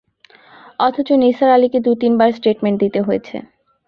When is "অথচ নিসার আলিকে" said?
0.79-1.79